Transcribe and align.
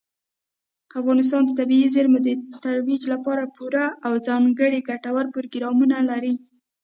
افغانستان 0.99 1.41
د 1.45 1.51
طبیعي 1.59 1.87
زیرمې 1.95 2.19
د 2.23 2.29
ترویج 2.63 3.03
لپاره 3.13 3.51
پوره 3.55 3.85
او 4.05 4.13
ځانګړي 4.27 4.79
ګټور 4.89 5.25
پروګرامونه 5.33 5.97
لري. 6.09 6.33